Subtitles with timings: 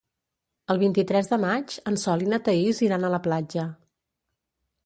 [0.75, 3.67] El vint-i-tres de maig en Sol i na Thaís iran a la platja.